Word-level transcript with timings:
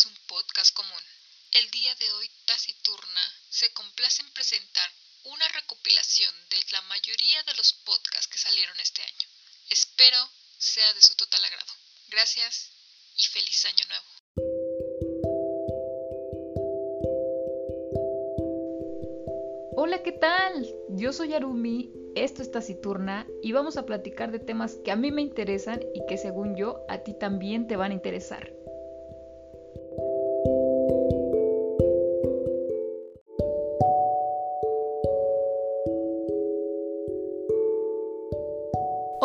es 0.00 0.06
un 0.06 0.16
podcast 0.28 0.74
común. 0.74 1.02
El 1.52 1.70
día 1.72 1.94
de 1.96 2.10
hoy 2.12 2.30
Taciturna 2.46 3.20
se 3.50 3.70
complace 3.74 4.22
en 4.22 4.30
presentar 4.30 4.90
una 5.24 5.46
recopilación 5.48 6.34
de 6.48 6.56
la 6.72 6.80
mayoría 6.82 7.42
de 7.42 7.52
los 7.54 7.74
podcasts 7.84 8.28
que 8.28 8.38
salieron 8.38 8.80
este 8.80 9.02
año. 9.02 9.28
Espero 9.68 10.16
sea 10.56 10.94
de 10.94 11.02
su 11.02 11.14
total 11.16 11.44
agrado. 11.44 11.74
Gracias 12.08 12.70
y 13.16 13.24
feliz 13.24 13.62
año 13.66 13.84
nuevo. 13.88 14.06
Hola, 19.76 20.02
¿qué 20.02 20.12
tal? 20.12 20.66
Yo 20.96 21.12
soy 21.12 21.34
Arumi, 21.34 21.92
esto 22.14 22.40
es 22.40 22.50
Taciturna 22.50 23.26
y 23.42 23.52
vamos 23.52 23.76
a 23.76 23.84
platicar 23.84 24.32
de 24.32 24.38
temas 24.38 24.76
que 24.82 24.92
a 24.92 24.96
mí 24.96 25.12
me 25.12 25.20
interesan 25.20 25.82
y 25.94 26.06
que 26.06 26.16
según 26.16 26.56
yo 26.56 26.86
a 26.88 27.02
ti 27.02 27.12
también 27.12 27.66
te 27.66 27.76
van 27.76 27.90
a 27.90 27.94
interesar. 27.94 28.59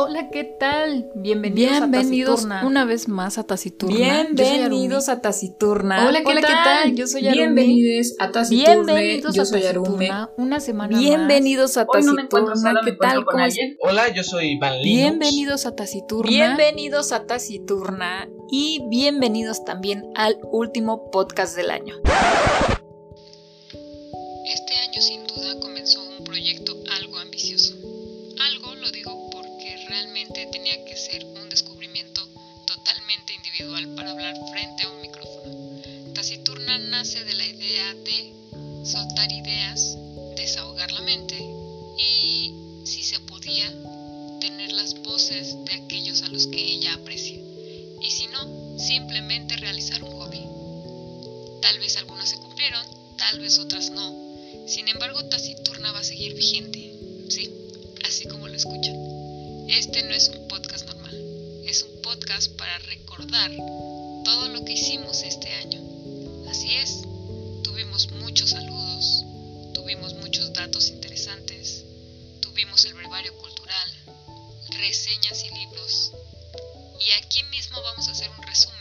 Hola, 0.07 0.29
¿qué 0.29 0.43
tal? 0.43 1.09
Bienvenidos, 1.15 1.79
Bienvenidos 1.79 2.29
a 2.45 2.47
Taciturna. 2.49 2.67
una 2.67 2.85
vez 2.85 3.07
más 3.07 3.39
a 3.39 3.43
Taciturna. 3.43 3.95
Bienvenidos 3.97 5.09
a 5.09 5.19
Taciturna. 5.19 6.07
Hola, 6.07 6.19
¿qué 6.23 6.41
tal? 6.41 6.95
Yo 6.95 7.07
soy 7.07 7.27
Arume. 7.27 7.41
Bienvenidos 7.63 8.13
a 8.19 8.31
Taciturne. 8.31 8.93
Bienvenidos 8.93 9.33
Yo 9.35 9.41
a 9.41 9.45
soy 9.45 9.63
Arume. 9.63 10.07
Taciturna. 10.07 10.29
Una 10.37 10.59
semana 10.59 10.95
Bienvenidos 10.99 11.77
a 11.77 11.87
Hoy 11.87 12.03
no 12.03 12.13
me 12.13 12.21
encuentro 12.21 12.53
Taciturna. 12.53 12.69
sola, 12.69 12.81
me 12.83 12.91
¿Qué 12.91 12.97
tal? 12.97 13.15
con 13.15 13.25
¿Cómo 13.25 13.43
alguien. 13.43 13.77
Hola, 13.81 14.13
yo 14.13 14.23
soy 14.23 14.59
Van 14.59 14.73
Linux. 14.79 14.83
Bienvenidos 15.01 15.65
a 15.65 15.75
Taciturna. 15.75 16.29
Bienvenidos 16.29 17.11
a 17.11 17.25
Taciturna 17.25 18.29
y 18.51 18.83
bienvenidos 18.89 19.65
también 19.65 20.03
al 20.13 20.37
último 20.51 21.09
podcast 21.09 21.55
del 21.55 21.71
año. 21.71 21.95
Taciturna 36.25 36.79
nace 36.79 37.23
de 37.23 37.35
la 37.35 37.45
idea 37.45 37.93
de 38.03 38.33
soltar 38.83 39.31
ideas, 39.31 39.95
desahogar 40.35 40.91
la 40.91 41.01
mente 41.01 41.35
y, 41.99 42.51
si 42.83 43.03
se 43.03 43.19
podía, 43.19 43.71
tener 44.41 44.71
las 44.71 44.99
voces 45.03 45.55
de 45.65 45.73
aquellos 45.75 46.23
a 46.23 46.29
los 46.29 46.47
que 46.47 46.59
ella 46.59 46.95
aprecia. 46.95 47.37
Y 48.01 48.09
si 48.09 48.25
no, 48.29 48.79
simplemente 48.79 49.55
realizar 49.57 50.03
un 50.03 50.13
hobby. 50.13 50.41
Tal 51.61 51.77
vez 51.77 51.95
algunas 51.97 52.27
se 52.27 52.37
cumplieron, 52.37 52.83
tal 53.19 53.39
vez 53.39 53.59
otras 53.59 53.91
no. 53.91 54.11
Sin 54.65 54.87
embargo, 54.87 55.23
Taciturna 55.25 55.91
va 55.91 55.99
a 55.99 56.03
seguir 56.03 56.33
vigente. 56.33 56.91
Sí, 57.29 57.51
así 58.03 58.27
como 58.27 58.47
lo 58.47 58.55
escuchan. 58.55 58.95
Este 59.69 60.01
no 60.01 60.15
es 60.15 60.29
un 60.29 60.47
podcast 60.47 60.87
normal. 60.87 61.21
Es 61.67 61.83
un 61.83 62.01
podcast 62.01 62.51
para 62.53 62.79
recordar 62.79 63.51
todo 64.23 64.47
lo 64.47 64.65
que 64.65 64.73
hicimos 64.73 65.21
este 65.21 65.49
año. 65.49 65.94
Así 66.55 66.73
es, 66.77 67.01
tuvimos 67.65 68.09
muchos 68.11 68.51
saludos, 68.51 69.25
tuvimos 69.73 70.13
muchos 70.13 70.53
datos 70.53 70.87
interesantes, 70.87 71.83
tuvimos 72.39 72.85
el 72.85 72.93
brevario 72.93 73.37
cultural, 73.37 73.91
reseñas 74.69 75.43
y 75.43 75.49
libros. 75.53 76.13
Y 77.01 77.11
aquí 77.21 77.43
mismo 77.51 77.81
vamos 77.81 78.07
a 78.07 78.11
hacer 78.11 78.29
un 78.29 78.41
resumen 78.41 78.74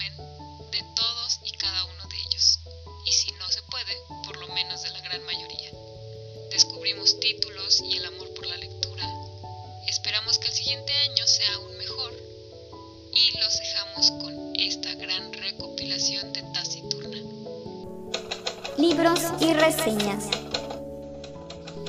Libros 19.05 19.21
y 19.39 19.53
reseñas. 19.53 20.31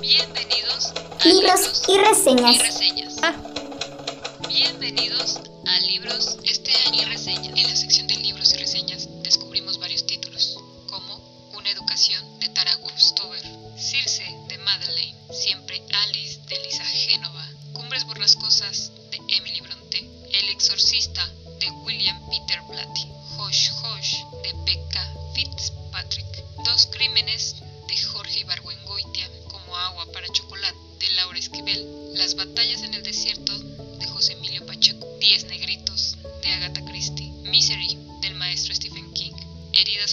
Bienvenidos 0.01 0.93
a 1.17 1.25
Libros 1.25 1.83
y 1.87 1.97
reseñas. 1.97 2.55
y 2.55 2.59
reseñas. 2.59 3.15
Bienvenidos 4.49 5.39
a 5.65 5.79
Libros 5.79 6.37
este 6.43 6.71
año 6.85 7.03
y 7.03 7.05
reseñas. 7.05 7.57
En 7.57 7.69
la 7.69 7.75
sección 7.77 8.07
de 8.07 8.17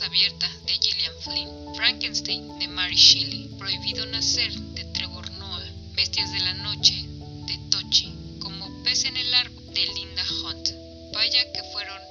Abiertas 0.03 0.67
de 0.67 0.73
Gillian 0.73 1.15
Flynn, 1.23 1.75
Frankenstein 1.77 2.59
de 2.59 2.67
Mary 2.67 2.97
Shelley, 2.97 3.51
Prohibido 3.57 4.05
nacer 4.07 4.51
de 4.53 4.85
Trevor 4.93 5.31
Noah, 5.39 5.65
Bestias 5.95 6.33
de 6.33 6.41
la 6.41 6.55
noche 6.55 6.95
de 7.47 7.59
Tochi, 7.71 8.13
Como 8.41 8.83
pez 8.83 9.05
en 9.05 9.17
el 9.17 9.33
árbol 9.33 9.65
de 9.73 9.87
Linda 9.87 10.27
Hunt. 10.43 10.69
Vaya 11.13 11.53
que 11.53 11.63
fueron 11.73 12.03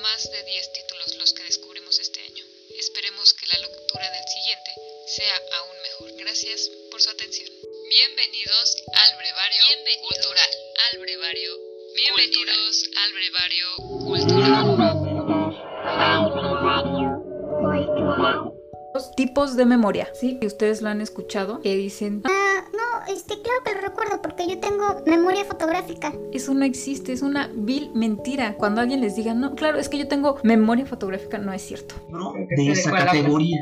más 0.00 0.30
de 0.30 0.44
10 0.44 0.72
títulos 0.74 1.16
los 1.16 1.32
que 1.32 1.42
descubrimos 1.42 1.98
este 1.98 2.20
año. 2.20 2.44
Esperemos 2.78 3.34
que 3.34 3.46
la 3.48 3.58
lectura 3.58 4.08
del 4.10 4.28
siguiente 4.28 4.70
sea 5.08 5.36
aún 5.58 5.76
mejor. 5.82 6.12
Gracias 6.18 6.70
por 6.92 7.02
su 7.02 7.10
atención. 7.10 7.50
Bienvenidos 7.88 8.76
al 8.94 9.16
brevario 9.16 9.64
cultural. 10.08 10.50
Al 10.92 11.00
brevario. 11.00 11.58
Bienvenidos 11.96 12.84
al 12.96 13.12
brevario 13.12 13.76
tipos 19.20 19.54
de 19.54 19.66
memoria, 19.66 20.08
¿sí? 20.18 20.38
Que 20.40 20.46
ustedes 20.46 20.80
lo 20.80 20.88
han 20.88 21.02
escuchado, 21.02 21.60
que 21.60 21.76
dicen, 21.76 22.22
Ah, 22.24 22.64
no, 22.72 23.12
este, 23.12 23.34
claro 23.42 23.60
que 23.62 23.74
lo 23.74 23.80
recuerdo 23.82 24.22
porque 24.22 24.48
yo 24.48 24.58
tengo 24.60 25.02
memoria 25.04 25.44
fotográfica. 25.44 26.14
eso 26.32 26.54
no 26.54 26.64
existe, 26.64 27.12
es 27.12 27.20
una 27.20 27.50
vil 27.54 27.90
mentira. 27.94 28.54
Cuando 28.56 28.80
alguien 28.80 29.02
les 29.02 29.16
diga, 29.16 29.34
no, 29.34 29.54
claro, 29.54 29.78
es 29.78 29.90
que 29.90 29.98
yo 29.98 30.08
tengo 30.08 30.38
memoria 30.42 30.86
fotográfica, 30.86 31.36
no 31.36 31.52
es 31.52 31.60
cierto. 31.60 31.96
Que 32.48 32.62
de 32.62 32.72
esa 32.72 32.92
categoría. 32.92 33.58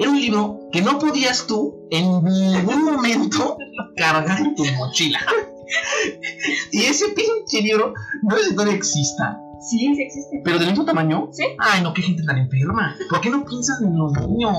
Era 0.00 0.08
un 0.08 0.18
libro 0.18 0.60
que 0.72 0.80
no 0.80 0.98
podías 0.98 1.46
tú 1.46 1.86
en 1.90 2.24
ningún 2.24 2.82
momento 2.82 3.58
cargar 3.96 4.40
en 4.40 4.54
tu 4.54 4.64
mochila. 4.78 5.20
y 6.72 6.80
ese 6.84 7.08
pinche 7.08 7.60
libro 7.60 7.92
no 8.22 8.38
sé 8.38 8.44
si 8.44 8.54
todavía 8.54 8.74
exista. 8.76 9.38
Sí, 9.70 9.94
sí 9.94 10.02
existe. 10.02 10.40
Pero 10.44 10.58
del 10.58 10.68
mismo 10.70 10.84
tamaño. 10.84 11.28
Sí. 11.32 11.44
Ay, 11.58 11.82
no, 11.82 11.92
qué 11.94 12.02
gente 12.02 12.22
tan 12.24 12.38
enferma. 12.38 12.96
¿Por 13.08 13.20
qué 13.20 13.30
no 13.30 13.44
piensas 13.44 13.80
en 13.82 13.96
los 13.96 14.12
niños? 14.28 14.56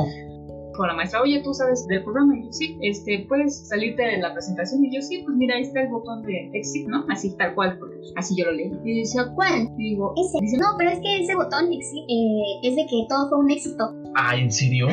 Con 0.76 0.88
la 0.88 0.96
maestra, 0.96 1.22
oye, 1.22 1.40
tú 1.44 1.54
sabes 1.54 1.86
del 1.88 2.04
programa. 2.04 2.36
Y 2.36 2.46
yo, 2.46 2.52
sí, 2.52 2.78
este, 2.82 3.26
puedes 3.30 3.68
salirte 3.68 4.02
de 4.02 4.18
la 4.18 4.34
presentación. 4.34 4.84
Y 4.86 4.96
yo, 4.96 5.02
sí, 5.04 5.22
pues 5.24 5.38
mira, 5.38 5.56
ahí 5.56 5.62
está 5.62 5.82
el 5.82 5.90
botón 5.90 6.24
de 6.24 6.50
exit, 6.54 6.88
¿no? 6.88 7.06
Así, 7.10 7.36
tal 7.38 7.54
cual, 7.54 7.78
porque 7.78 7.96
así 8.16 8.36
yo 8.36 8.46
lo 8.46 8.54
leí. 8.54 8.72
Y 8.84 9.02
decía, 9.02 9.26
¿cuál? 9.36 9.70
Y 9.78 9.90
digo, 9.92 10.14
Ese. 10.18 10.40
Dice, 10.42 10.58
no, 10.58 10.70
pero 10.78 10.90
es 10.90 11.00
que 11.00 11.22
ese 11.24 11.36
botón 11.36 11.66
exi- 11.70 12.06
eh, 12.10 12.68
es 12.68 12.76
de 12.76 12.86
que 12.90 13.06
todo 13.08 13.30
fue 13.30 13.38
un 13.40 13.52
éxito. 13.52 13.94
Ay, 14.16 14.42
¿en 14.42 14.52
serio? 14.52 14.88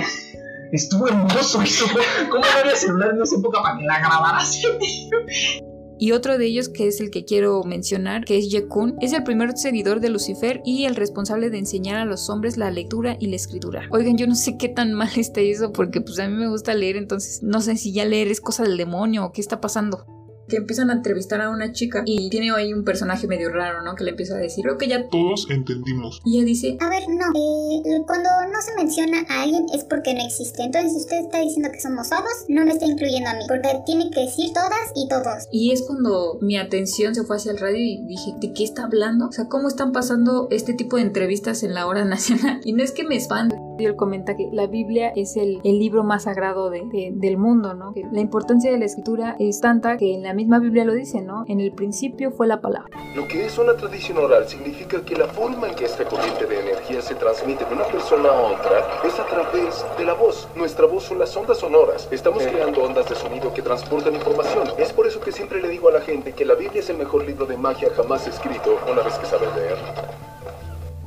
Estuvo 0.73 1.09
hermoso 1.09 1.63
eso. 1.63 1.87
¿Cómo 2.31 2.45
no 2.45 2.61
había 2.61 2.77
celular 2.77 3.11
en 3.15 3.23
esa 3.23 3.37
época 3.37 3.63
para 3.63 3.79
que 3.79 3.85
la 3.85 3.99
grabaras? 4.01 4.61
Y 6.01 6.13
otro 6.13 6.39
de 6.39 6.47
ellos, 6.47 6.71
que 6.71 6.89
es 6.89 6.99
el 7.03 7.11
que 7.11 7.27
quiero 7.27 7.63
mencionar, 7.63 8.25
que 8.25 8.39
es 8.39 8.49
Yekun, 8.51 8.97
es 9.03 9.13
el 9.13 9.23
primer 9.23 9.55
seguidor 9.59 10.01
de 10.01 10.09
Lucifer 10.09 10.63
y 10.65 10.87
el 10.87 10.97
responsable 10.97 11.51
de 11.51 11.59
enseñar 11.59 11.97
a 11.97 12.07
los 12.07 12.31
hombres 12.31 12.57
la 12.57 12.71
lectura 12.71 13.19
y 13.21 13.27
la 13.27 13.37
escritura. 13.37 13.83
Oigan, 13.91 14.17
yo 14.17 14.27
no 14.27 14.35
sé 14.35 14.57
qué 14.57 14.71
tan 14.71 14.95
mal 14.95 15.11
está 15.17 15.43
eso, 15.43 15.75
porque 15.75 16.01
pues 16.01 16.19
a 16.19 16.27
mí 16.27 16.35
me 16.35 16.49
gusta 16.49 16.73
leer, 16.73 16.97
entonces 16.97 17.43
no 17.43 17.61
sé 17.61 17.77
si 17.77 17.93
ya 17.93 18.07
leer 18.07 18.29
es 18.29 18.41
cosa 18.41 18.63
del 18.63 18.79
demonio 18.79 19.27
o 19.27 19.33
qué 19.33 19.43
está 19.43 19.61
pasando. 19.61 20.07
Que 20.51 20.57
empiezan 20.59 20.91
a 20.91 20.93
entrevistar 20.93 21.41
a 21.41 21.49
una 21.49 21.73
chica 21.73 22.03
y 22.05 22.29
tiene 22.29 22.51
ahí 22.51 22.75
un 22.75 22.85
personaje 22.85 23.27
medio 23.27 23.51
raro, 23.51 23.83
¿no? 23.83 23.95
Que 23.95 24.05
le 24.05 24.11
empieza 24.11 24.35
a 24.35 24.39
decir, 24.39 24.63
creo 24.63 24.77
que 24.77 24.89
ya... 24.89 25.09
Todos 25.09 25.47
entendimos. 25.49 26.21
Y 26.27 26.37
ella 26.37 26.45
dice, 26.45 26.77
A 26.81 26.91
ver, 26.91 27.05
no. 27.09 27.25
eh, 27.35 28.03
cuando 28.07 28.29
no 28.53 28.61
se 28.61 28.75
menciona 28.77 29.25
a 29.29 29.43
alguien 29.43 29.65
es 29.73 29.85
porque 29.85 30.13
no 30.13 30.25
existe. 30.25 30.63
Entonces, 30.63 30.93
si 30.93 30.99
usted 30.99 31.21
está 31.21 31.41
diciendo 31.41 31.71
que 31.73 31.81
somos 31.81 32.11
todos, 32.11 32.25
no 32.49 32.65
me 32.65 32.73
está 32.73 32.85
incluyendo 32.85 33.31
a 33.31 33.35
mí. 33.35 33.45
Porque 33.49 33.69
tiene 33.87 34.11
que 34.11 34.21
decir 34.21 34.53
todas 34.53 34.93
y 34.95 35.09
todos. 35.09 35.49
Y 35.51 35.73
es 35.73 35.83
cuando 35.83 36.39
mi 36.43 36.59
atención 36.59 37.15
se 37.15 37.25
fue 37.25 37.37
hacia 37.37 37.53
el 37.53 37.59
radio 37.59 37.79
y 37.79 38.05
dije, 38.07 38.33
¿de 38.41 38.53
qué 38.53 38.65
está 38.65 38.85
hablando? 38.85 39.29
O 39.29 39.33
sea, 39.33 39.47
¿cómo 39.49 39.69
están 39.69 39.93
pasando 39.93 40.49
este 40.51 40.75
tipo 40.75 40.97
de 40.97 41.03
entrevistas 41.03 41.63
en 41.63 41.75
la 41.75 41.87
hora 41.87 42.05
nacional? 42.05 42.61
Y 42.65 42.73
no 42.73 42.83
es 42.83 42.93
que 42.93 43.05
me 43.05 43.17
espante. 43.17 43.57
Y 43.81 43.87
él 43.87 43.97
comenta 43.97 44.37
que 44.37 44.49
la 44.53 44.67
Biblia 44.67 45.09
es 45.17 45.37
el, 45.37 45.61
el 45.65 45.79
libro 45.79 46.05
más 46.05 46.25
sagrado 46.25 46.69
de- 46.71 46.83
de- 46.93 47.11
del 47.15 47.37
mundo, 47.39 47.75
¿no? 47.75 47.93
Que 47.95 48.05
la 48.13 48.21
importancia 48.21 48.71
de 48.71 48.79
la 48.79 48.85
escritura 48.85 49.37
es 49.39 49.61
tanta 49.61 49.97
que 49.97 50.15
en 50.15 50.23
la 50.23 50.35
misma 50.35 50.59
Biblia 50.59 50.85
lo 50.85 50.93
dice, 50.93 51.23
¿no? 51.23 51.45
En 51.49 51.61
el 51.61 51.73
principio 51.73 52.31
fue 52.31 52.47
la 52.47 52.61
palabra. 52.61 52.91
Lo 53.15 53.27
que 53.27 53.47
es 53.47 53.59
una 53.59 53.75
tradición 53.75 54.19
oral 54.19 54.47
significa 54.49 55.05
que 55.05 55.17
la 55.17 55.27
forma 55.27 55.69
en 55.69 55.75
que 55.75 55.85
esta 55.87 56.05
corriente 56.05 56.47
de 56.47 56.61
energía 56.61 57.01
se 57.01 57.15
transmite 57.15 57.65
de 57.65 57.75
una 57.75 57.85
persona 57.85 58.29
a 58.29 58.41
otra 58.53 58.85
es 59.05 59.19
a 59.19 59.27
través 59.27 59.85
de 59.99 60.05
la 60.05 60.15
voz. 60.15 60.49
Nuestra 60.57 60.87
voz 60.87 61.05
son 61.05 61.19
las 61.19 61.37
ondas 61.37 61.59
sonoras. 61.59 62.09
Estamos 62.11 62.43
creando 62.43 62.83
ondas 62.83 63.09
de 63.09 63.15
sonido 63.15 63.53
que 63.55 63.63
transportan 63.63 64.15
información. 64.15 64.69
Es 64.79 64.93
por 64.93 65.07
eso 65.07 65.21
que 65.21 65.33
siempre 65.33 65.61
le 65.63 65.69
digo 65.69 65.89
a 65.89 65.93
la 65.93 66.01
gente 66.01 66.33
que 66.33 66.45
la 66.45 66.55
Biblia 66.55 66.81
es 66.81 66.91
el 66.91 66.99
mejor 66.99 67.25
libro 67.27 67.47
de 67.47 67.57
magia 67.57 67.89
jamás 67.97 68.27
escrito 68.27 68.79
una 68.91 69.03
vez 69.03 69.15
que 69.19 69.27
sabes 69.27 69.49
leer. 69.57 69.77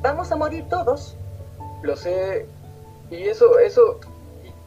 Vamos 0.01 0.31
a 0.31 0.35
morir 0.35 0.65
todos. 0.69 1.15
Lo 1.81 1.95
sé. 1.95 2.45
Y 3.11 3.23
eso, 3.23 3.59
eso, 3.59 3.99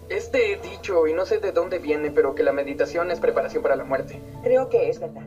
este 0.09 0.61
dicho, 0.63 1.07
y 1.07 1.13
no 1.13 1.27
sé 1.27 1.39
de 1.39 1.53
dónde 1.53 1.79
viene, 1.79 2.11
pero 2.11 2.35
que 2.35 2.43
la 2.43 2.53
meditación 2.53 3.11
es 3.11 3.21
preparación 3.21 3.63
para 3.63 3.77
la 3.77 3.85
muerte. 3.85 4.21
Creo 4.43 4.69
que 4.69 4.89
es 4.89 5.01
verdad. 5.01 5.27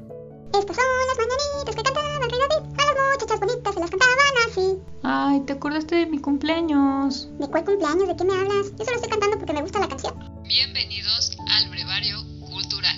Estas 0.53 0.75
son 0.75 0.85
las 1.07 1.17
mañanitas 1.17 1.75
que 1.75 1.83
cantaba 1.83 2.15
el 2.15 2.31
rey 2.31 2.39
David. 2.39 2.79
A 2.79 2.85
las 2.85 3.21
muchachas 3.21 3.39
bonitas 3.39 3.73
se 3.73 3.79
las 3.79 3.89
cantaban 3.89 4.15
así. 4.47 4.81
Ay, 5.03 5.41
¿te 5.41 5.53
acordaste 5.53 5.95
de 5.95 6.05
mi 6.05 6.19
cumpleaños? 6.19 7.29
¿De 7.39 7.47
cuál 7.47 7.65
cumpleaños? 7.65 8.07
¿De 8.07 8.15
qué 8.15 8.23
me 8.23 8.33
hablas? 8.33 8.71
Yo 8.77 8.85
solo 8.85 8.95
estoy 8.95 9.09
cantando 9.09 9.37
porque 9.37 9.53
me 9.53 9.61
gusta 9.61 9.79
la 9.79 9.87
canción. 9.87 10.15
Bienvenidos 10.43 11.37
al 11.47 11.69
Brevario 11.69 12.17
Cultural, 12.39 12.97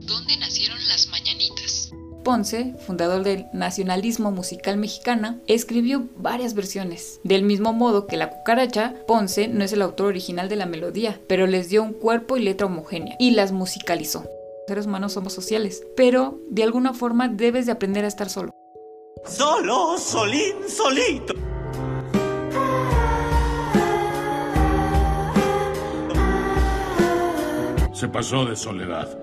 donde 0.00 0.36
nacieron 0.38 0.78
las 0.88 1.06
mañanitas. 1.08 1.92
Ponce, 2.22 2.74
fundador 2.86 3.22
del 3.24 3.46
nacionalismo 3.52 4.30
musical 4.30 4.76
mexicana, 4.76 5.38
escribió 5.46 6.06
varias 6.16 6.54
versiones. 6.54 7.20
Del 7.24 7.42
mismo 7.42 7.72
modo 7.72 8.06
que 8.06 8.16
la 8.16 8.30
cucaracha, 8.30 8.94
Ponce 9.06 9.48
no 9.48 9.64
es 9.64 9.72
el 9.72 9.82
autor 9.82 10.08
original 10.08 10.48
de 10.48 10.56
la 10.56 10.66
melodía, 10.66 11.18
pero 11.28 11.46
les 11.46 11.70
dio 11.70 11.82
un 11.82 11.92
cuerpo 11.92 12.36
y 12.36 12.42
letra 12.42 12.66
homogénea 12.66 13.16
y 13.18 13.30
las 13.32 13.52
musicalizó. 13.52 14.20
Los 14.20 14.28
seres 14.68 14.86
humanos 14.86 15.14
somos 15.14 15.32
sociales, 15.32 15.82
pero 15.96 16.38
de 16.50 16.62
alguna 16.62 16.92
forma 16.92 17.28
debes 17.28 17.66
de 17.66 17.72
aprender 17.72 18.04
a 18.04 18.08
estar 18.08 18.28
solo. 18.28 18.52
Solo, 19.24 19.98
solín, 19.98 20.68
solito. 20.68 21.34
Se 27.92 28.08
pasó 28.08 28.46
de 28.46 28.56
soledad. 28.56 29.18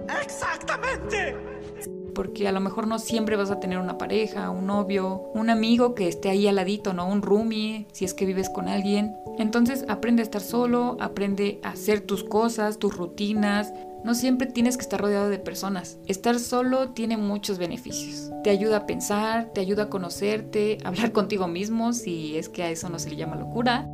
Porque 2.17 2.47
a 2.47 2.51
lo 2.51 2.59
mejor 2.59 2.87
no 2.87 2.97
siempre 2.97 3.35
vas 3.35 3.51
a 3.51 3.59
tener 3.59 3.77
una 3.77 3.99
pareja, 3.99 4.49
un 4.49 4.65
novio, 4.65 5.29
un 5.35 5.51
amigo 5.51 5.93
que 5.93 6.07
esté 6.07 6.29
ahí 6.29 6.47
al 6.47 6.55
ladito, 6.55 6.91
¿no? 6.91 7.07
Un 7.07 7.21
roomie, 7.21 7.85
si 7.91 8.05
es 8.05 8.15
que 8.15 8.25
vives 8.25 8.49
con 8.49 8.67
alguien. 8.67 9.15
Entonces 9.37 9.85
aprende 9.87 10.23
a 10.23 10.25
estar 10.25 10.41
solo, 10.41 10.97
aprende 10.99 11.59
a 11.61 11.69
hacer 11.69 12.01
tus 12.01 12.23
cosas, 12.23 12.79
tus 12.79 12.97
rutinas. 12.97 13.71
No 14.03 14.15
siempre 14.15 14.47
tienes 14.47 14.77
que 14.77 14.81
estar 14.81 14.99
rodeado 14.99 15.29
de 15.29 15.37
personas. 15.37 15.99
Estar 16.07 16.39
solo 16.39 16.89
tiene 16.89 17.17
muchos 17.17 17.59
beneficios. 17.59 18.31
Te 18.43 18.49
ayuda 18.49 18.77
a 18.77 18.87
pensar, 18.87 19.51
te 19.53 19.61
ayuda 19.61 19.83
a 19.83 19.89
conocerte, 19.91 20.79
a 20.83 20.87
hablar 20.87 21.11
contigo 21.11 21.47
mismo, 21.47 21.93
si 21.93 22.35
es 22.35 22.49
que 22.49 22.63
a 22.63 22.71
eso 22.71 22.89
no 22.89 22.97
se 22.97 23.11
le 23.11 23.15
llama 23.17 23.35
locura. 23.35 23.87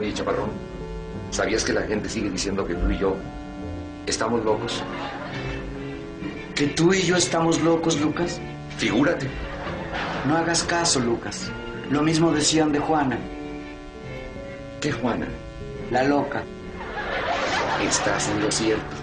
Oye, 0.00 0.14
chaparrón, 0.14 0.48
¿sabías 1.30 1.62
que 1.62 1.74
la 1.74 1.82
gente 1.82 2.08
sigue 2.08 2.30
diciendo 2.30 2.66
que 2.66 2.74
tú 2.74 2.90
y 2.90 2.96
yo 2.96 3.16
estamos 4.06 4.42
locos? 4.46 4.82
¿Que 6.58 6.66
tú 6.66 6.92
y 6.92 7.02
yo 7.02 7.14
estamos 7.14 7.62
locos, 7.62 8.00
Lucas? 8.00 8.40
Figúrate. 8.78 9.28
No 10.26 10.36
hagas 10.36 10.64
caso, 10.64 10.98
Lucas. 10.98 11.52
Lo 11.88 12.02
mismo 12.02 12.32
decían 12.32 12.72
de 12.72 12.80
Juana, 12.80 13.16
¿Qué, 14.80 14.90
Juana? 14.90 15.28
la 15.92 16.02
loca. 16.02 16.42
Estás 17.80 18.28
en 18.30 18.42
lo 18.42 18.50
cierto. 18.50 18.96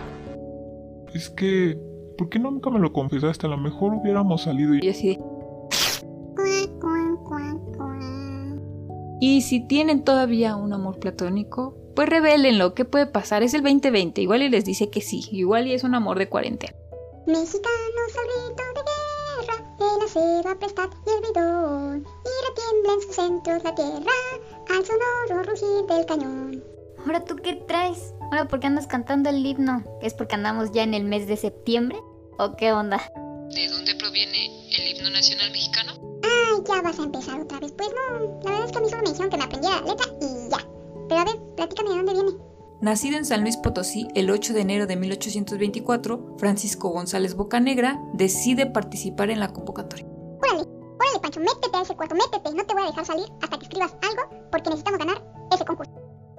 Es 1.14 1.30
que, 1.30 1.80
¿por 2.18 2.28
qué 2.28 2.40
nunca 2.40 2.70
me 2.70 2.80
lo 2.80 2.92
confesaste? 2.92 3.48
A 3.48 3.52
lo 3.52 3.58
mejor 3.58 3.94
hubiéramos 3.94 4.42
salido 4.44 4.76
y... 4.76 4.86
Y 4.86 4.90
así 4.90 5.08
de, 5.08 5.16
Cuac, 5.16 6.80
cuac, 6.82 7.24
cuac, 7.24 7.78
cuac. 7.78 8.60
Y 9.22 9.44
si 9.44 9.66
tienen 9.66 10.04
todavía 10.04 10.58
un 10.58 10.74
amor 10.74 11.00
platónico, 11.00 11.78
pues 11.96 12.10
revélenlo, 12.10 12.74
¿qué 12.74 12.84
puede 12.84 13.06
pasar? 13.06 13.44
Es 13.44 13.54
el 13.54 13.64
2020, 13.64 14.22
igual 14.22 14.42
y 14.42 14.50
les 14.50 14.66
dice 14.66 14.90
que 14.90 15.00
sí, 15.00 15.24
igual 15.32 15.68
y 15.68 15.74
es 15.74 15.86
un 15.86 15.96
amor 15.96 16.20
de 16.20 16.28
cuarentena. 16.28 16.76
Mexicanos 17.28 18.12
al 18.20 18.28
grito 18.28 18.64
de 18.76 18.82
guerra, 18.86 19.58
el 19.80 20.06
acero 20.06 20.50
aprestad 20.52 20.90
y 21.08 21.10
el 21.10 21.22
bidón, 21.22 22.08
y 22.24 22.48
retiembla 22.48 22.94
en 22.94 23.02
sus 23.02 23.16
centros 23.16 23.64
la 23.64 23.74
tierra, 23.74 24.12
al 24.70 24.86
sonoro 24.86 25.44
rugir 25.44 25.88
del 25.88 26.06
cañón. 26.06 26.64
Ahora 27.04 27.26
tú 27.26 27.36
qué 27.38 27.56
traes? 27.68 28.14
Ahora 28.32 28.48
por 28.48 28.60
qué 28.60 28.68
andas 28.68 28.86
cantando 28.86 29.32
el 29.32 29.44
himno? 29.44 29.84
¿Es 30.04 30.14
porque 30.14 30.36
andamos 30.36 30.72
ya 30.72 30.84
en 30.84 30.94
el 30.94 31.04
mes 31.04 31.26
de 31.26 31.36
septiembre? 31.36 31.98
¿O 32.38 32.56
qué 32.58 32.72
onda? 32.72 33.02
¿De 33.50 33.70
dónde 33.70 33.96
proviene 33.96 34.70
el 34.78 34.96
himno 34.96 35.10
nacional 35.10 35.50
mexicano? 35.50 35.94
Ay, 36.22 36.64
ya 36.68 36.84
vas 36.84 37.00
a 37.00 37.04
empezar 37.04 37.42
otra 37.42 37.60
vez. 37.60 37.72
Pues 37.72 37.90
no, 37.90 38.20
la 38.44 38.52
verdad 38.52 38.66
es 38.66 38.72
que 38.72 38.78
a 38.78 38.82
mí 38.82 38.90
solo 38.90 39.02
me 39.02 39.10
dijeron 39.10 39.32
que 39.32 39.38
me 39.38 39.44
aprendiera 39.46 39.82
la 39.82 39.88
letra 39.88 40.06
y 40.22 40.50
ya. 40.52 40.68
Pero 41.10 41.22
a 41.22 41.26
ver, 41.26 41.40
platícame 41.56 41.90
de 41.90 41.96
dónde 41.96 42.14
viene. 42.14 42.45
Nacido 42.82 43.18
en 43.18 43.26
San 43.26 43.42
Luis 43.42 43.58
Potosí 43.58 44.08
el 44.16 44.30
8 44.30 44.54
de 44.54 44.62
enero 44.62 44.86
de 44.86 44.98
1824, 44.98 46.36
Francisco 46.38 46.90
González 46.90 47.36
Bocanegra 47.36 48.02
decide 48.14 48.66
participar 48.66 49.30
en 49.30 49.40
la 49.40 49.54
convocatoria. 49.54 50.06
Órale, 50.06 50.64
órale, 50.64 51.20
Pancho, 51.22 51.40
métete 51.40 51.78
a 51.78 51.82
ese 51.82 51.96
cuarto, 51.96 52.16
métete. 52.16 52.54
No 52.54 52.66
te 52.66 52.74
voy 52.74 52.84
a 52.84 52.88
dejar 52.88 53.06
salir 53.06 53.26
hasta 53.42 53.58
que 53.58 53.66
escribas 53.66 53.96
algo 54.02 54.50
porque 54.52 54.70
necesitamos 54.70 55.00
ganar 55.00 55.24
ese 55.52 55.66
concurso. 55.66 55.94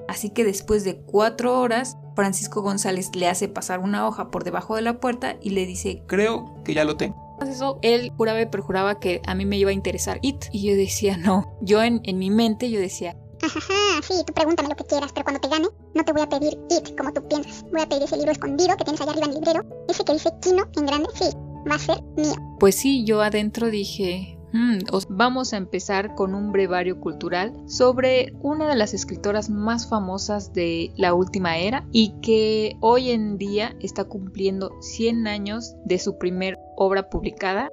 Así 0.09 0.31
que 0.31 0.45
después 0.45 0.85
de 0.85 1.01
cuatro 1.01 1.59
horas, 1.59 1.97
Francisco 2.15 2.63
González 2.63 3.11
le 3.17 3.29
hace 3.29 3.49
pasar 3.49 3.81
una 3.81 4.07
hoja 4.07 4.31
por 4.31 4.45
debajo 4.45 4.77
de 4.77 4.83
la 4.83 5.01
puerta 5.01 5.37
y 5.41 5.51
le 5.51 5.67
dice, 5.67 6.03
Creo 6.07 6.63
que 6.65 6.75
ya 6.75 6.85
lo 6.85 6.97
tengo. 6.97 7.27
Eso, 7.41 7.79
él 7.83 8.13
juraba 8.17 8.41
y 8.41 8.47
perjuraba 8.47 8.99
que 8.99 9.21
a 9.27 9.35
mí 9.35 9.45
me 9.45 9.59
iba 9.59 9.71
a 9.71 9.75
interesar 9.75 10.19
It. 10.23 10.47
Y 10.53 10.69
yo 10.69 10.77
decía, 10.77 11.17
no. 11.17 11.57
Yo 11.61 11.83
en, 11.83 12.01
en 12.05 12.19
mi 12.19 12.31
mente, 12.31 12.71
yo 12.71 12.81
decía, 12.81 13.17
Ajaja, 13.57 14.03
sí, 14.03 14.15
tú 14.27 14.33
pregúntame 14.33 14.69
lo 14.69 14.77
que 14.77 14.85
quieras, 14.85 15.13
pero 15.13 15.25
cuando 15.25 15.41
te 15.41 15.49
gane, 15.49 15.67
no 15.95 16.05
te 16.05 16.13
voy 16.13 16.23
a 16.23 16.29
pedir 16.29 16.59
It 16.71 16.97
como 16.97 17.13
tú 17.13 17.27
piensas. 17.29 17.65
Voy 17.71 17.81
a 17.81 17.87
pedir 17.89 18.03
ese 18.05 18.17
libro 18.17 18.33
escondido 18.33 18.77
que 18.77 18.85
tienes 18.85 19.01
allá 19.01 19.13
arriba 19.13 19.27
en 19.27 19.33
el 19.33 19.39
librero. 19.41 19.65
Ese 19.89 20.05
que 20.05 20.13
dice 20.13 20.31
Kino 20.43 20.65
en 20.77 20.87
grande, 20.87 21.09
sí, 21.15 21.25
va 21.71 21.75
a 21.77 21.79
ser 21.79 22.03
mío. 22.17 22.35
Pues 22.61 22.75
sí, 22.77 23.05
yo 23.05 23.21
adentro 23.23 23.71
dije, 23.71 24.39
"Hmm, 24.53 24.79
os- 24.93 25.07
vamos 25.09 25.53
a 25.53 25.57
empezar 25.57 26.15
con 26.15 26.35
un 26.35 26.53
brevario 26.53 27.01
cultural 27.01 27.53
sobre 27.67 28.33
una 28.43 28.69
de 28.69 28.77
las 28.77 28.95
escritoras 28.95 29.51
más 29.51 29.89
famosas 29.89 30.53
de 30.53 30.93
la 30.97 31.15
última 31.15 31.59
era 31.59 31.87
y 31.93 32.15
que 32.21 32.77
hoy 32.81 33.11
en 33.11 33.39
día 33.39 33.75
está 33.81 34.05
cumpliendo 34.05 34.71
100 34.81 35.27
años 35.27 35.75
de 35.85 35.99
su 35.99 36.19
primer 36.19 36.59
obra 36.77 37.09
publicada. 37.11 37.71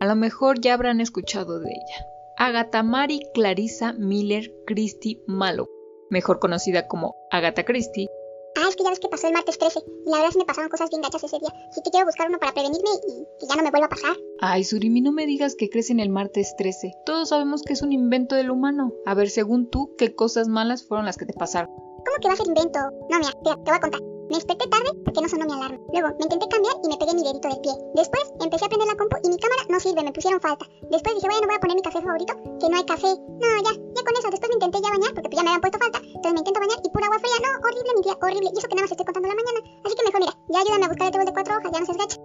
A 0.00 0.06
lo 0.06 0.16
mejor 0.16 0.60
ya 0.60 0.74
habrán 0.74 1.00
escuchado 1.00 1.60
de 1.60 1.70
ella. 1.70 2.06
Agatha 2.38 2.82
Mary 2.82 3.20
Clarissa 3.34 3.92
Miller 3.92 4.52
Christie 4.66 5.22
Mallow, 5.26 5.68
mejor 6.10 6.38
conocida 6.40 6.88
como 6.88 7.14
Agatha 7.30 7.64
Christie, 7.64 8.08
Ah, 8.54 8.68
es 8.68 8.76
que 8.76 8.84
ya 8.84 8.90
ves 8.90 9.00
que 9.00 9.08
pasó 9.08 9.26
el 9.28 9.32
martes 9.32 9.56
13 9.56 9.80
y 10.06 10.10
la 10.10 10.18
verdad 10.18 10.34
me 10.36 10.44
pasaron 10.44 10.68
cosas 10.68 10.90
bien 10.90 11.00
gachas 11.00 11.24
ese 11.24 11.38
día. 11.38 11.48
Así 11.70 11.80
que 11.82 11.90
quiero 11.90 12.04
buscar 12.06 12.28
uno 12.28 12.38
para 12.38 12.52
prevenirme 12.52 12.90
y 13.08 13.24
que 13.40 13.46
ya 13.48 13.56
no 13.56 13.62
me 13.62 13.70
vuelva 13.70 13.86
a 13.86 13.88
pasar. 13.88 14.16
Ay, 14.40 14.64
Surimi, 14.64 15.00
no 15.00 15.10
me 15.12 15.26
digas 15.26 15.54
que 15.54 15.70
crees 15.70 15.88
en 15.90 16.00
el 16.00 16.10
martes 16.10 16.54
13. 16.58 16.92
Todos 17.06 17.30
sabemos 17.30 17.62
que 17.62 17.72
es 17.72 17.82
un 17.82 17.92
invento 17.92 18.34
del 18.34 18.50
humano. 18.50 18.92
A 19.06 19.14
ver, 19.14 19.30
según 19.30 19.70
tú, 19.70 19.94
¿qué 19.96 20.14
cosas 20.14 20.48
malas 20.48 20.86
fueron 20.86 21.06
las 21.06 21.16
que 21.16 21.24
te 21.24 21.32
pasaron? 21.32 21.70
¿Cómo 21.70 22.18
que 22.20 22.28
va 22.28 22.34
a 22.34 22.36
ser 22.36 22.48
invento? 22.48 22.78
No, 23.10 23.18
mira, 23.18 23.32
mira, 23.42 23.56
te 23.56 23.70
voy 23.70 23.76
a 23.76 23.80
contar. 23.80 24.00
Me 24.32 24.40
desperté 24.40 24.64
tarde 24.64 24.96
porque 25.04 25.20
no 25.20 25.28
sonó 25.28 25.44
mi 25.44 25.52
alarma. 25.52 25.76
Luego 25.92 26.08
me 26.16 26.24
intenté 26.24 26.48
cambiar 26.48 26.72
y 26.80 26.88
me 26.88 26.96
pegué 26.96 27.12
mi 27.12 27.20
dedito 27.20 27.52
del 27.52 27.60
pie. 27.60 27.76
Después 27.92 28.24
empecé 28.40 28.64
a 28.64 28.68
prender 28.72 28.88
la 28.88 28.96
compu 28.96 29.20
y 29.20 29.28
mi 29.28 29.36
cámara 29.36 29.60
no 29.68 29.76
sirve, 29.76 30.00
me 30.00 30.08
pusieron 30.08 30.40
falta. 30.40 30.64
Después 30.88 31.20
dije, 31.20 31.28
bueno, 31.28 31.44
voy 31.44 31.52
a 31.52 31.60
poner 31.60 31.76
mi 31.76 31.84
café 31.84 32.00
favorito, 32.00 32.32
que 32.56 32.64
no 32.72 32.76
hay 32.80 32.86
café. 32.88 33.12
No, 33.12 33.48
ya, 33.60 33.76
ya 33.76 34.00
con 34.00 34.14
eso. 34.16 34.32
Después 34.32 34.48
me 34.48 34.56
intenté 34.56 34.80
ya 34.80 34.88
bañar 34.88 35.12
porque 35.12 35.28
pues 35.28 35.36
ya 35.36 35.44
me 35.44 35.52
habían 35.52 35.60
puesto 35.60 35.76
falta. 35.76 36.00
Entonces 36.00 36.32
me 36.32 36.40
intento 36.48 36.60
bañar 36.64 36.80
y 36.80 36.88
pura 36.88 37.04
agua 37.12 37.20
fría. 37.20 37.36
No, 37.44 37.60
horrible 37.60 37.92
mi 37.92 38.02
día, 38.08 38.16
horrible. 38.24 38.48
Y 38.48 38.56
eso 38.56 38.68
que 38.72 38.76
nada 38.80 38.88
más 38.88 38.92
estoy 38.96 39.04
contando 39.04 39.28
la 39.28 39.36
mañana. 39.36 39.60
Así 39.84 39.92
que 39.92 40.04
mejor 40.08 40.20
mira, 40.24 40.32
ya 40.48 40.58
ayúdame 40.64 40.84
a 40.88 40.88
buscar 40.88 41.04
el 41.04 41.12
tebol 41.12 41.28
de 41.28 41.34
cuatro 41.36 41.52
hojas, 41.52 41.68
ya 41.68 41.80
no 41.84 41.86
seas 41.92 42.00
gacha. 42.00 42.16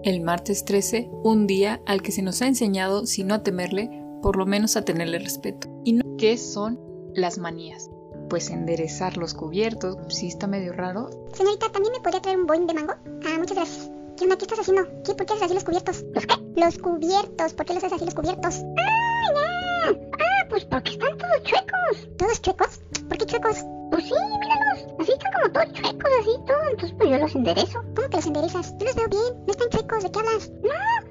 El 0.00 0.24
martes 0.24 0.64
13, 0.64 1.12
un 1.28 1.44
día 1.44 1.84
al 1.84 2.00
que 2.00 2.16
se 2.16 2.24
nos 2.24 2.40
ha 2.40 2.48
enseñado, 2.48 3.04
si 3.04 3.20
no 3.20 3.36
a 3.36 3.44
temerle, 3.44 3.92
por 4.22 4.40
lo 4.40 4.46
menos 4.46 4.80
a 4.80 4.84
tenerle 4.88 5.18
respeto. 5.18 5.68
¿Y 5.84 5.92
no 5.92 6.16
qué 6.16 6.38
son 6.38 6.85
las 7.16 7.38
manías? 7.38 7.90
pues 8.28 8.50
enderezar 8.50 9.16
los 9.16 9.34
cubiertos. 9.34 9.96
Sí 10.08 10.28
está 10.28 10.46
medio 10.46 10.72
raro. 10.72 11.10
Señorita, 11.32 11.70
¿también 11.70 11.92
me 11.92 12.00
podría 12.00 12.20
traer 12.20 12.38
un 12.38 12.46
boing 12.46 12.66
de 12.66 12.74
mango? 12.74 12.94
Ah, 13.24 13.36
muchas 13.38 13.56
gracias. 13.56 13.90
¿Qué 14.16 14.24
onda? 14.24 14.36
¿Qué 14.36 14.44
estás 14.44 14.60
haciendo? 14.60 14.82
¿Qué? 15.04 15.14
¿Por 15.14 15.26
qué 15.26 15.32
haces 15.34 15.42
así 15.42 15.54
los 15.54 15.64
cubiertos? 15.64 16.04
¿Los 16.14 16.26
qué? 16.26 16.34
Los 16.56 16.78
cubiertos. 16.78 17.54
¿Por 17.54 17.66
qué 17.66 17.74
los 17.74 17.84
haces 17.84 17.96
así 17.96 18.04
los 18.04 18.14
cubiertos? 18.14 18.62
¡Ah, 18.78 19.32
ya! 19.34 19.90
Ah, 19.90 20.46
pues 20.48 20.64
porque 20.64 20.90
están 20.90 21.18
todos 21.18 21.42
chuecos. 21.42 22.16
¿Todos 22.16 22.42
chuecos? 22.42 22.80
¿Por 23.08 23.18
qué 23.18 23.26
chuecos? 23.26 23.64
Pues 23.90 24.04
sí, 24.04 24.14
míralos. 24.40 24.94
Así 24.98 25.12
están 25.12 25.32
como 25.32 25.52
todos 25.52 25.72
chuecos, 25.72 26.10
así 26.20 26.30
todo. 26.46 26.70
Entonces 26.70 26.96
pues 26.98 27.10
yo 27.10 27.18
los 27.18 27.34
enderezo. 27.34 27.82
¿Cómo 27.94 28.08
que 28.08 28.16
los 28.16 28.26
enderezas? 28.26 28.74
Yo 28.78 28.86
los 28.86 28.96
veo 28.96 29.08
bien. 29.08 29.46
No 29.46 29.50
están 29.50 29.68
chuecos. 29.68 30.02
¿De 30.02 30.10
qué 30.10 30.18
hablas? 30.18 30.50
No, 30.62 31.05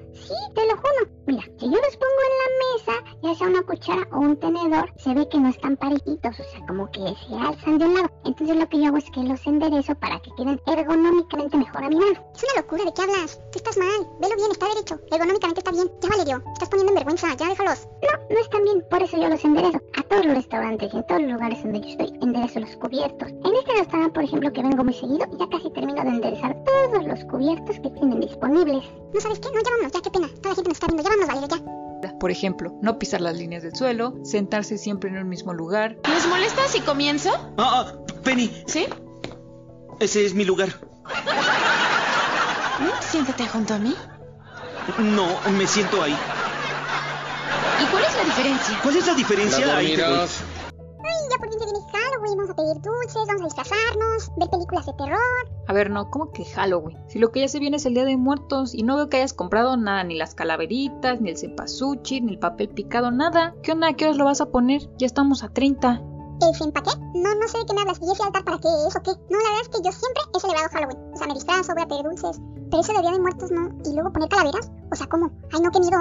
o 4.16 4.20
un 4.20 4.36
tenedor, 4.36 4.90
se 4.96 5.12
ve 5.12 5.28
que 5.28 5.38
no 5.38 5.50
están 5.50 5.76
parejitos, 5.76 6.40
o 6.40 6.44
sea, 6.50 6.66
como 6.66 6.90
que 6.90 7.00
se 7.00 7.34
alzan 7.34 7.78
de 7.78 7.84
un 7.84 7.94
lado. 7.94 8.10
Entonces 8.24 8.56
lo 8.56 8.66
que 8.68 8.78
yo 8.78 8.86
hago 8.86 8.96
es 8.96 9.10
que 9.10 9.22
los 9.22 9.46
enderezo 9.46 9.94
para 9.96 10.18
que 10.20 10.30
queden 10.36 10.58
ergonómicamente 10.66 11.58
mejor 11.58 11.84
a 11.84 11.88
mi 11.90 11.96
mano. 11.96 12.18
Es 12.34 12.44
una 12.44 12.62
locura, 12.62 12.84
¿de 12.84 12.94
qué 12.94 13.02
hablas? 13.02 13.38
Tú 13.52 13.58
estás 13.58 13.76
mal. 13.76 14.08
Velo 14.20 14.36
bien, 14.36 14.50
está 14.50 14.68
derecho. 14.68 14.98
Ergonómicamente 15.12 15.60
está 15.60 15.70
bien. 15.70 15.90
Ya, 16.00 16.08
Valerio, 16.08 16.42
estás 16.54 16.68
poniendo 16.70 16.92
en 16.92 16.96
vergüenza. 16.96 17.34
Ya, 17.36 17.48
déjalos. 17.48 17.88
No, 18.02 18.34
no 18.34 18.40
están 18.40 18.64
bien. 18.64 18.84
Por 18.88 19.02
eso 19.02 19.16
yo 19.20 19.28
los 19.28 19.44
enderezo. 19.44 19.80
A 19.98 20.02
todos 20.02 20.24
los 20.24 20.34
restaurantes 20.34 20.94
y 20.94 20.96
en 20.96 21.06
todos 21.06 21.20
los 21.20 21.32
lugares 21.32 21.62
donde 21.62 21.80
yo 21.80 21.88
estoy, 21.88 22.18
enderezo 22.22 22.60
los 22.60 22.76
cubiertos. 22.76 23.28
En 23.28 23.54
este 23.54 23.72
restaurante, 23.76 24.14
por 24.14 24.24
ejemplo, 24.24 24.52
que 24.52 24.62
vengo 24.62 24.82
muy 24.82 24.94
seguido, 24.94 25.26
ya 25.38 25.46
casi 25.48 25.70
termino 25.70 26.02
de 26.02 26.08
enderezar 26.08 26.56
todos 26.64 27.04
los 27.04 27.24
cubiertos 27.26 27.76
que 27.80 27.90
tienen 27.90 28.20
disponibles. 28.20 28.84
¿No 29.12 29.20
sabes 29.20 29.40
qué? 29.40 29.48
No, 29.48 29.60
ya 29.60 29.70
vámonos. 29.70 29.92
Ya, 29.92 30.00
qué 30.00 30.10
pena. 30.10 30.28
Toda 30.40 30.50
la 30.50 30.54
gente 30.54 30.68
nos 30.70 30.76
está 30.80 30.86
viendo. 30.86 31.02
Ya 31.02 31.10
vámonos, 31.10 31.28
Valerio, 31.28 31.48
ya. 31.56 31.85
Por 32.18 32.30
ejemplo, 32.30 32.78
no 32.82 32.98
pisar 32.98 33.20
las 33.20 33.36
líneas 33.36 33.62
del 33.62 33.74
suelo, 33.74 34.14
sentarse 34.24 34.78
siempre 34.78 35.10
en 35.10 35.16
el 35.16 35.24
mismo 35.24 35.52
lugar. 35.52 35.96
¿Les 36.08 36.26
molesta 36.28 36.66
si 36.68 36.80
comienzo? 36.80 37.30
Ah, 37.58 37.86
ah, 37.86 37.92
Penny. 38.22 38.50
¿Sí? 38.66 38.86
Ese 40.00 40.24
es 40.24 40.34
mi 40.34 40.44
lugar. 40.44 40.68
Siéntate 43.00 43.46
junto 43.46 43.74
a 43.74 43.78
mí. 43.78 43.94
No, 44.98 45.26
me 45.52 45.66
siento 45.66 46.02
ahí. 46.02 46.16
¿Y 47.82 47.86
cuál 47.86 48.04
es 48.04 48.16
la 48.16 48.24
diferencia? 48.24 48.78
¿Cuál 48.82 48.96
es 48.96 49.06
la 49.06 49.14
diferencia? 49.14 49.76
Ahí 49.76 49.96
te 49.96 50.02
voy. 50.02 50.18
Halloween. 52.26 52.36
Vamos 52.36 52.50
a 52.50 52.56
pedir 52.56 52.82
dulces, 52.82 53.26
vamos 53.26 53.42
a 53.42 53.44
disfrazarnos, 53.44 54.32
ver 54.36 54.50
películas 54.50 54.86
de 54.86 54.92
terror. 54.94 55.18
A 55.68 55.72
ver, 55.72 55.90
no, 55.90 56.10
¿cómo 56.10 56.32
que 56.32 56.44
Halloween? 56.44 56.98
Si 57.08 57.18
lo 57.18 57.30
que 57.30 57.40
ya 57.40 57.48
se 57.48 57.58
viene 57.58 57.76
es 57.76 57.86
el 57.86 57.94
Día 57.94 58.04
de 58.04 58.16
Muertos 58.16 58.74
y 58.74 58.82
no 58.82 58.96
veo 58.96 59.08
que 59.08 59.18
hayas 59.18 59.32
comprado 59.32 59.76
nada, 59.76 60.04
ni 60.04 60.16
las 60.16 60.34
calaveritas, 60.34 61.20
ni 61.20 61.30
el 61.30 61.36
cempasúchil, 61.36 62.26
ni 62.26 62.32
el 62.32 62.38
papel 62.38 62.68
picado, 62.68 63.10
nada. 63.10 63.54
¿Qué 63.62 63.72
onda? 63.72 63.88
¿A 63.88 63.92
qué 63.94 64.04
horas 64.04 64.16
lo 64.16 64.24
vas 64.24 64.40
a 64.40 64.46
poner? 64.46 64.88
Ya 64.98 65.06
estamos 65.06 65.42
a 65.42 65.48
30. 65.48 66.02
¿El 66.42 66.54
cempaqué? 66.54 66.90
No, 67.14 67.34
no 67.34 67.48
sé 67.48 67.58
de 67.58 67.66
qué 67.66 67.74
me 67.74 67.80
hablas. 67.80 67.98
¿Y 68.02 68.10
ese 68.10 68.22
altar 68.22 68.44
para 68.44 68.58
qué 68.58 68.68
es 68.86 68.96
o 68.96 69.02
qué? 69.02 69.10
No, 69.30 69.38
la 69.38 69.50
verdad 69.50 69.62
es 69.62 69.68
que 69.68 69.78
yo 69.82 69.92
siempre 69.92 70.22
he 70.34 70.40
celebrado 70.40 70.68
Halloween. 70.70 70.98
O 71.14 71.16
sea, 71.16 71.26
me 71.26 71.34
disfrazo, 71.34 71.74
voy 71.74 71.82
a 71.82 71.86
pedir 71.86 72.04
dulces. 72.04 72.40
Pero 72.70 72.80
eso 72.80 72.92
de 72.92 73.00
Día 73.00 73.12
de 73.12 73.20
Muertos 73.20 73.50
no. 73.50 73.70
¿Y 73.84 73.94
luego 73.94 74.12
poner 74.12 74.28
calaveras? 74.28 74.70
O 74.92 74.96
sea, 74.96 75.06
¿cómo? 75.06 75.30
Ay, 75.52 75.60
no, 75.60 75.70
qué 75.70 75.80
miedo. 75.80 75.98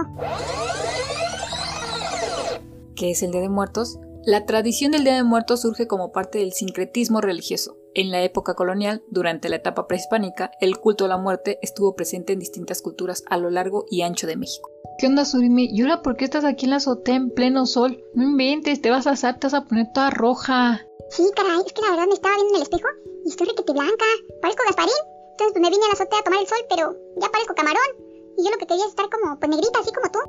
¿Qué 2.95 3.11
es 3.11 3.23
el 3.23 3.31
Día 3.31 3.41
de 3.41 3.49
Muertos? 3.49 3.99
La 4.25 4.47
tradición 4.47 4.91
del 4.91 5.03
Día 5.03 5.17
de 5.17 5.23
Muertos 5.23 5.61
surge 5.61 5.85
como 5.85 6.11
parte 6.11 6.39
del 6.39 6.51
sincretismo 6.51 7.21
religioso. 7.21 7.77
En 7.93 8.09
la 8.09 8.23
época 8.23 8.55
colonial, 8.55 9.03
durante 9.11 9.49
la 9.49 9.57
etapa 9.57 9.85
prehispánica, 9.85 10.49
el 10.61 10.79
culto 10.79 11.05
a 11.05 11.07
la 11.07 11.19
muerte 11.19 11.59
estuvo 11.61 11.93
presente 11.93 12.33
en 12.33 12.39
distintas 12.39 12.81
culturas 12.81 13.23
a 13.29 13.37
lo 13.37 13.51
largo 13.51 13.85
y 13.87 14.01
ancho 14.01 14.25
de 14.25 14.35
México. 14.35 14.67
¿Qué 14.97 15.05
onda, 15.05 15.25
Surimi? 15.25 15.67
¿Y 15.71 15.79
ahora 15.83 16.01
por 16.01 16.17
qué 16.17 16.25
estás 16.25 16.43
aquí 16.43 16.65
en 16.65 16.71
la 16.71 16.77
azotea 16.77 17.15
en 17.15 17.29
pleno 17.29 17.67
sol? 17.67 18.03
No 18.15 18.23
inventes, 18.23 18.81
te 18.81 18.89
vas 18.89 19.05
a 19.05 19.11
asar, 19.11 19.37
te 19.39 19.45
vas 19.45 19.53
a 19.53 19.65
poner 19.65 19.91
toda 19.93 20.09
roja. 20.09 20.81
Sí, 21.11 21.23
caray, 21.35 21.61
es 21.63 21.73
que 21.73 21.83
la 21.83 21.91
verdad 21.91 22.07
me 22.07 22.15
estaba 22.15 22.33
viendo 22.33 22.55
en 22.55 22.55
el 22.55 22.63
espejo 22.63 22.87
y 23.25 23.29
estoy 23.29 23.45
requete 23.45 23.73
blanca. 23.73 24.05
Parezco 24.41 24.63
Gasparín. 24.65 24.93
Entonces 25.33 25.53
pues 25.53 25.61
me 25.61 25.69
vine 25.69 25.85
a 25.85 25.87
la 25.89 25.93
azotea 25.93 26.19
a 26.19 26.23
tomar 26.23 26.39
el 26.41 26.47
sol, 26.47 26.57
pero 26.67 26.97
ya 27.21 27.29
parezco 27.29 27.53
camarón. 27.53 27.93
Y 28.39 28.43
yo 28.43 28.49
lo 28.49 28.57
que 28.57 28.65
quería 28.65 28.85
es 28.85 28.89
estar 28.89 29.05
como, 29.07 29.37
pues 29.37 29.49
negrita, 29.51 29.79
así 29.81 29.91
como 29.91 30.09
tú. 30.09 30.19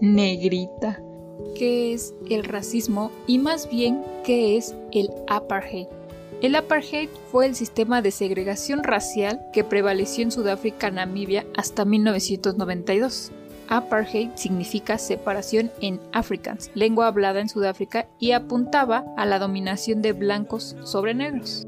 Negrita. 0.00 0.98
¿Qué 1.56 1.92
es 1.92 2.14
el 2.28 2.44
racismo? 2.44 3.10
Y 3.26 3.38
más 3.38 3.68
bien, 3.68 4.02
¿qué 4.24 4.56
es 4.56 4.74
el 4.92 5.08
apartheid? 5.28 5.86
El 6.42 6.56
apartheid 6.56 7.08
fue 7.30 7.46
el 7.46 7.54
sistema 7.54 8.02
de 8.02 8.10
segregación 8.10 8.82
racial 8.82 9.40
que 9.52 9.64
prevaleció 9.64 10.24
en 10.24 10.30
Sudáfrica, 10.30 10.90
Namibia 10.90 11.46
hasta 11.56 11.84
1992. 11.84 13.32
Apartheid 13.68 14.30
significa 14.34 14.98
separación 14.98 15.70
en 15.80 16.00
Afrikaans, 16.12 16.70
lengua 16.74 17.06
hablada 17.06 17.40
en 17.40 17.48
Sudáfrica, 17.48 18.08
y 18.18 18.32
apuntaba 18.32 19.04
a 19.16 19.24
la 19.24 19.38
dominación 19.38 20.02
de 20.02 20.12
blancos 20.12 20.76
sobre 20.84 21.14
negros. 21.14 21.63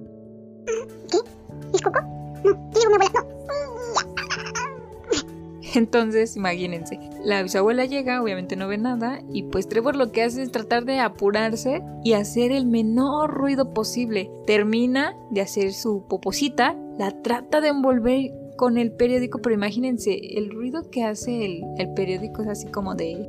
Entonces, 5.76 6.36
imagínense, 6.36 6.98
la 7.22 7.42
bisabuela 7.42 7.84
llega, 7.84 8.22
obviamente 8.22 8.56
no 8.56 8.66
ve 8.66 8.78
nada, 8.78 9.20
y 9.30 9.42
pues 9.42 9.68
Trevor 9.68 9.94
lo 9.94 10.10
que 10.10 10.22
hace 10.22 10.40
es 10.40 10.50
tratar 10.50 10.86
de 10.86 11.00
apurarse 11.00 11.82
y 12.02 12.14
hacer 12.14 12.50
el 12.50 12.66
menor 12.66 13.34
ruido 13.34 13.74
posible. 13.74 14.30
Termina 14.46 15.14
de 15.30 15.42
hacer 15.42 15.74
su 15.74 16.06
poposita, 16.08 16.74
la 16.98 17.20
trata 17.20 17.60
de 17.60 17.68
envolver 17.68 18.30
con 18.56 18.78
el 18.78 18.90
periódico, 18.90 19.42
pero 19.42 19.54
imagínense, 19.54 20.18
el 20.38 20.50
ruido 20.50 20.90
que 20.90 21.04
hace 21.04 21.44
el, 21.44 21.62
el 21.76 21.92
periódico 21.92 22.40
es 22.40 22.48
así 22.48 22.66
como 22.68 22.94
de... 22.94 23.28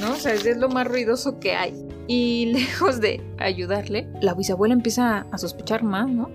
¿No? 0.00 0.14
O 0.14 0.16
sea, 0.16 0.34
es 0.34 0.56
lo 0.56 0.68
más 0.68 0.88
ruidoso 0.88 1.38
que 1.38 1.54
hay. 1.54 1.80
Y 2.08 2.46
lejos 2.52 3.00
de 3.00 3.20
ayudarle, 3.38 4.08
la 4.20 4.34
bisabuela 4.34 4.74
empieza 4.74 5.26
a 5.30 5.38
sospechar 5.38 5.84
más, 5.84 6.10
¿no? 6.10 6.28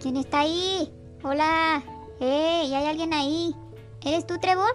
¿Quién 0.00 0.16
está 0.16 0.40
ahí? 0.40 0.92
Hola. 1.22 1.82
¡Hey! 2.18 2.72
¿Hay 2.74 2.86
alguien 2.86 3.12
ahí? 3.12 3.54
¿Eres 4.04 4.26
tú, 4.26 4.38
Trevor? 4.40 4.74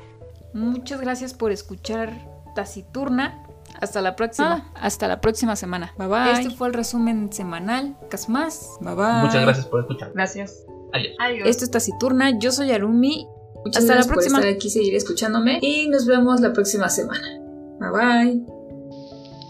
Muchas 0.54 1.02
gracias 1.02 1.34
por 1.34 1.52
escuchar 1.52 2.14
Taciturna. 2.56 3.44
Hasta 3.80 4.02
la 4.02 4.16
próxima. 4.16 4.72
hasta 4.76 5.08
la 5.08 5.22
próxima 5.22 5.56
semana. 5.56 5.94
Bye 5.98 6.08
bye. 6.08 6.32
Este 6.32 6.50
fue 6.56 6.68
el 6.70 6.74
resumen 6.74 7.32
semanal. 7.32 7.96
Casmas. 8.10 8.78
Bye 8.82 8.96
bye. 8.96 9.22
Muchas 9.24 9.42
gracias 9.44 9.66
por 9.68 9.82
escuchar. 9.82 10.12
Gracias. 10.14 10.66
Adiós. 10.94 11.16
Adiós. 11.20 11.48
Esto 11.48 11.66
es 11.66 11.72
Taciturna. 11.72 12.40
Yo 12.40 12.52
soy 12.52 12.72
Arumi. 12.72 13.28
Muchas 13.64 13.84
hasta 13.84 13.94
la 13.94 13.98
gracias 13.98 14.08
próxima. 14.14 14.38
por 14.40 14.46
estar 14.48 14.56
aquí, 14.56 14.70
seguir 14.70 14.96
escuchándome 14.96 15.60
y 15.62 15.90
nos 15.90 16.06
vemos 16.06 16.42
la 16.42 16.54
próxima 16.54 16.90
semana. 16.90 17.28
Bye 17.80 17.90
bye. 17.92 18.46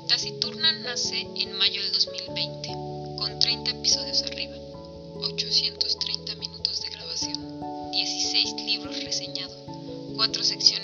Taciturna 0.09 0.71
nace 0.83 1.21
en 1.21 1.57
mayo 1.57 1.81
del 1.83 1.86
4 10.27 10.43
secciones 10.43 10.76